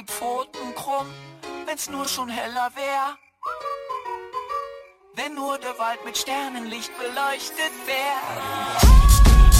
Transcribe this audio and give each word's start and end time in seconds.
die 0.00 0.06
Pfoten 0.06 0.74
krumm, 0.74 1.06
wenn's 1.66 1.90
nur 1.90 2.08
schon 2.08 2.28
heller 2.28 2.70
wär. 2.74 3.18
Wenn 5.14 5.34
nur 5.34 5.58
der 5.58 5.78
Wald 5.78 6.04
mit 6.04 6.16
Sternenlicht 6.16 6.90
beleuchtet 6.98 7.72
wär. 7.86 9.59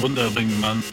Runde 0.00 0.34
man. 0.34 0.60
Mann. 0.60 0.91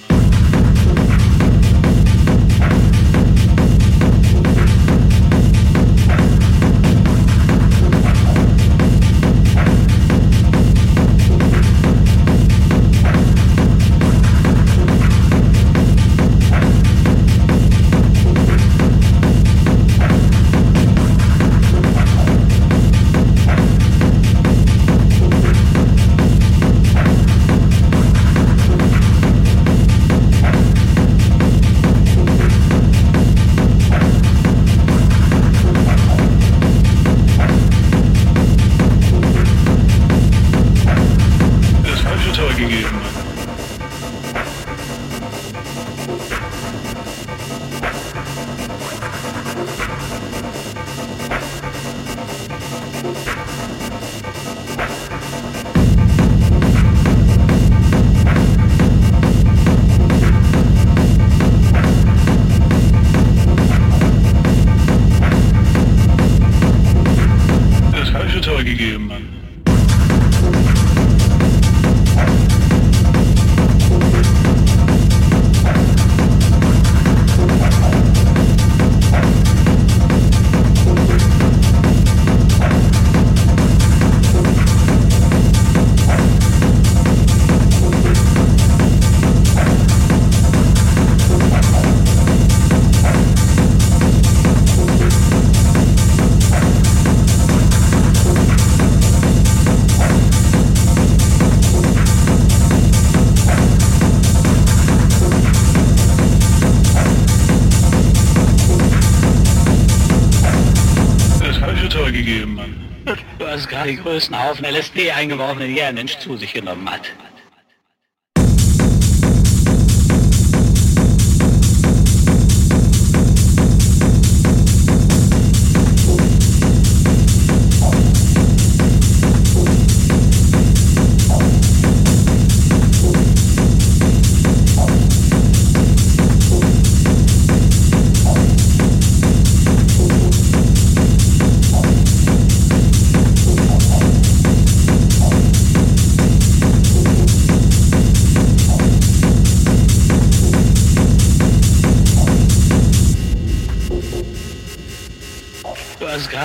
die 113.89 113.97
größten 113.97 114.41
Haufen 114.41 114.65
LSD 114.65 115.11
eingeworfene, 115.11 115.67
die 115.67 115.73
jeder 115.73 115.91
Mensch 115.91 116.17
zu 116.19 116.37
sich 116.37 116.53
genommen 116.53 116.89
hat. 116.89 117.01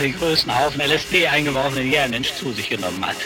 den 0.05 0.19
größten 0.19 0.57
Haufen 0.59 0.83
LSD 0.83 1.27
eingeworfen, 1.27 1.77
den 1.77 1.91
je 1.91 1.99
ein 1.99 2.11
Mensch 2.11 2.33
zu 2.35 2.53
sich 2.53 2.69
genommen 2.69 3.05
hat. 3.05 3.17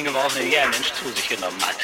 reingeworfen. 0.00 0.50
Ja, 0.50 0.66
Mensch, 0.68 0.92
zu 0.92 1.08
sich 1.10 1.28
genommen 1.28 1.60
hat. 1.62 1.76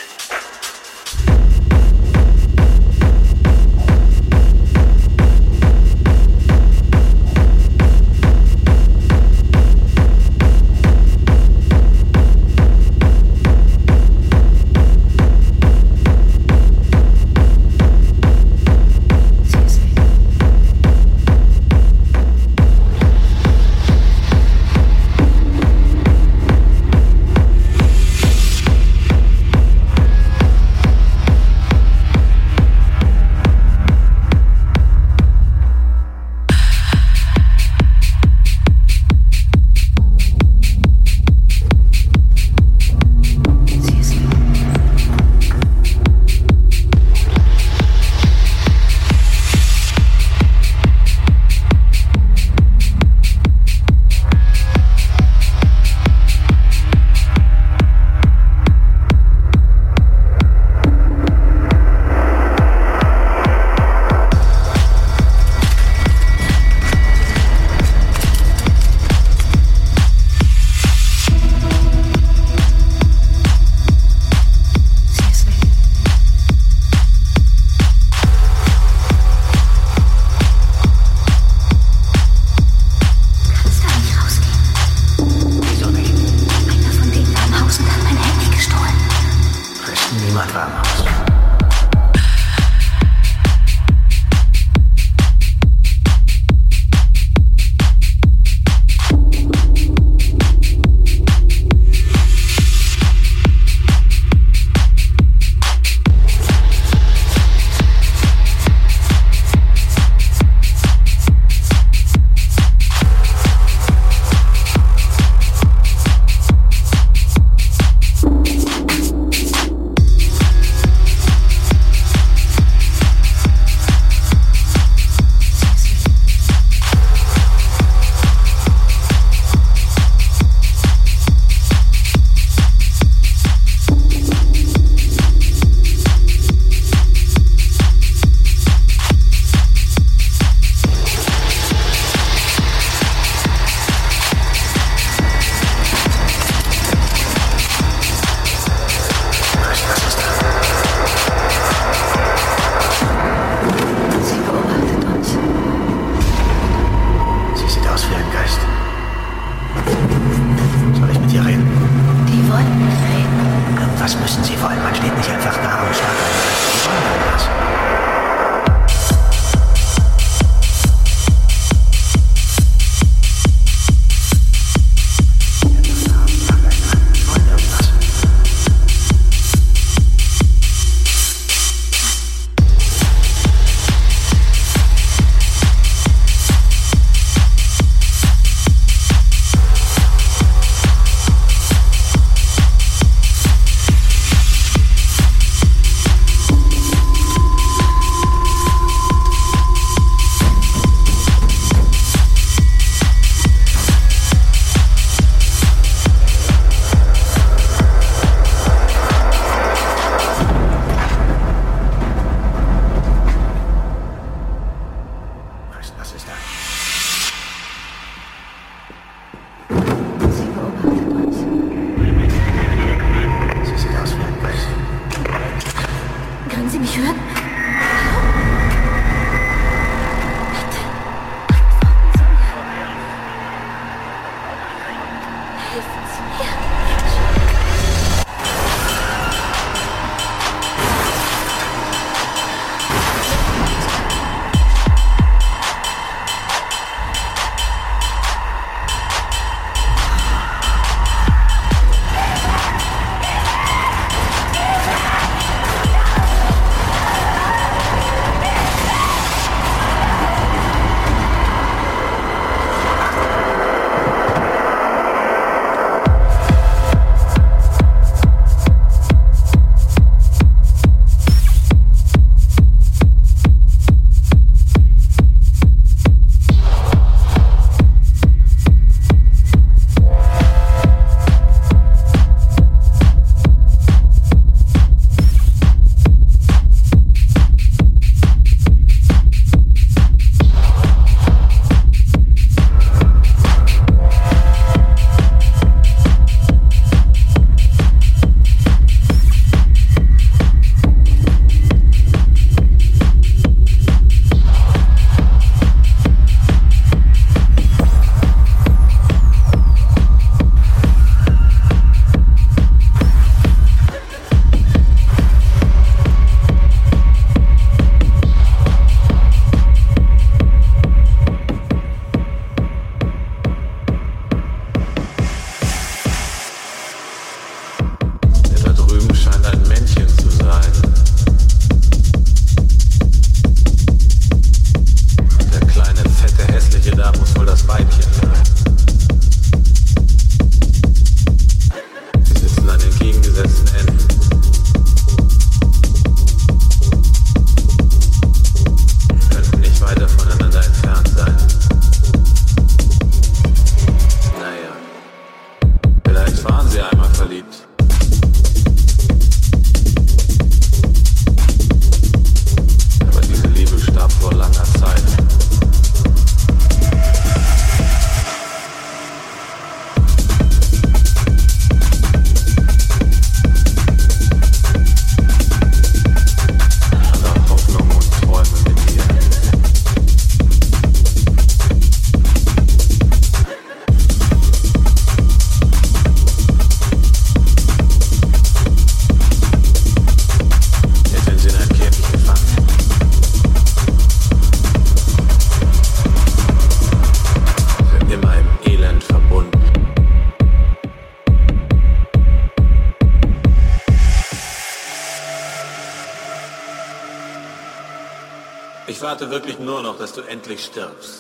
warte 409.19 409.31
wirklich 409.31 409.59
nur 409.59 409.83
noch, 409.83 409.97
dass 409.97 410.13
du 410.13 410.21
endlich 410.21 410.63
stirbst. 410.63 411.16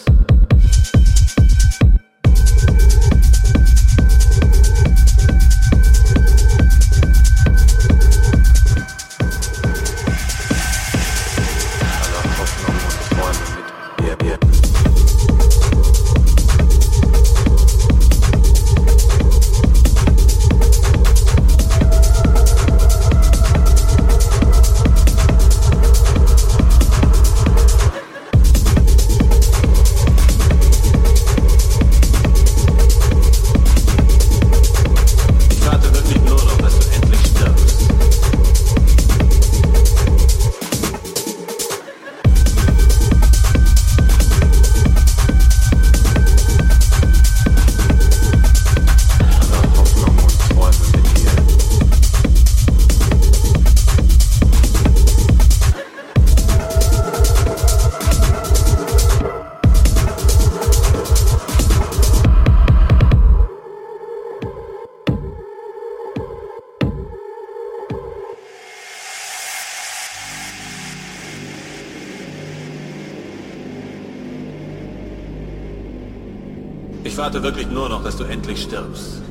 Endlich. 78.48 79.25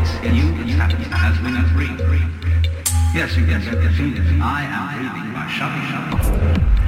It's 0.00 0.14
you, 0.24 0.48
it's 0.64 0.72
happening 0.80 1.12
as 1.12 1.70
breathe. 1.74 2.00
Yes, 3.14 3.36
you 3.36 3.44
can 3.44 3.60
get 3.60 3.82
the. 3.82 4.40
I 4.40 4.64
am 4.64 4.96
breathing 4.96 5.34
by 5.34 5.46
shutting 5.46 5.84
up. 6.72 6.79